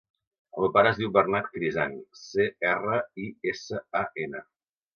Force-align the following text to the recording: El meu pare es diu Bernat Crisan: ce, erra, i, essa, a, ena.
El 0.53 0.63
meu 0.63 0.71
pare 0.77 0.89
es 0.93 1.01
diu 1.01 1.11
Bernat 1.17 1.49
Crisan: 1.57 1.93
ce, 2.23 2.49
erra, 2.73 2.99
i, 3.27 3.29
essa, 3.55 3.87
a, 4.05 4.05
ena. 4.27 4.47